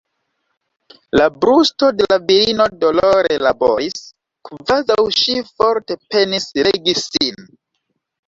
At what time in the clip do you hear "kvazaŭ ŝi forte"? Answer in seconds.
4.49-5.99